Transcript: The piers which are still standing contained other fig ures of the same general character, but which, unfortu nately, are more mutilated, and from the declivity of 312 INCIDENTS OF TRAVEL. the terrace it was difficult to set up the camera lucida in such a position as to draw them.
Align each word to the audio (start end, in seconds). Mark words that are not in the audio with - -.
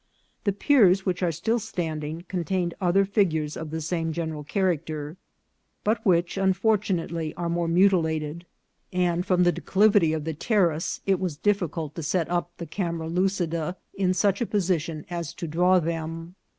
The 0.45 0.51
piers 0.51 1.05
which 1.05 1.21
are 1.21 1.31
still 1.31 1.59
standing 1.59 2.25
contained 2.27 2.73
other 2.81 3.05
fig 3.05 3.33
ures 3.33 3.55
of 3.55 3.69
the 3.69 3.81
same 3.81 4.11
general 4.13 4.43
character, 4.43 5.15
but 5.83 6.03
which, 6.03 6.37
unfortu 6.37 6.95
nately, 6.95 7.35
are 7.35 7.49
more 7.49 7.67
mutilated, 7.67 8.47
and 8.91 9.23
from 9.23 9.43
the 9.43 9.51
declivity 9.51 10.11
of 10.13 10.23
312 10.23 10.29
INCIDENTS 10.35 10.97
OF 10.97 11.03
TRAVEL. 11.03 11.03
the 11.03 11.03
terrace 11.03 11.03
it 11.05 11.23
was 11.23 11.37
difficult 11.37 11.93
to 11.93 12.01
set 12.01 12.27
up 12.31 12.51
the 12.57 12.65
camera 12.65 13.07
lucida 13.07 13.77
in 13.93 14.15
such 14.15 14.41
a 14.41 14.47
position 14.47 15.05
as 15.11 15.35
to 15.35 15.47
draw 15.47 15.79
them. 15.79 16.33